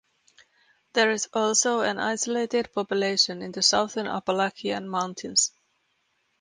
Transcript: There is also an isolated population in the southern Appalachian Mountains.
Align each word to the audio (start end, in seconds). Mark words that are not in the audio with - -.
There 0.93 1.11
is 1.11 1.29
also 1.31 1.81
an 1.81 1.99
isolated 1.99 2.73
population 2.73 3.43
in 3.43 3.51
the 3.51 3.61
southern 3.61 4.07
Appalachian 4.07 4.89
Mountains. 4.89 5.51